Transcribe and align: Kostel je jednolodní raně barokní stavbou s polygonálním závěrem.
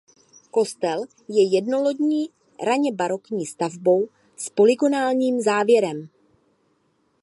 Kostel 0.51 1.05
je 1.27 1.47
jednolodní 1.55 2.29
raně 2.65 2.91
barokní 2.91 3.45
stavbou 3.45 4.09
s 4.37 4.49
polygonálním 4.49 5.41
závěrem. 5.41 6.09